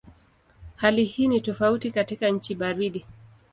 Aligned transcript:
Hali 0.75 1.05
hii 1.05 1.27
ni 1.27 1.41
tofauti 1.41 1.91
katika 1.91 2.29
nchi 2.29 2.55
baridi. 2.55 3.05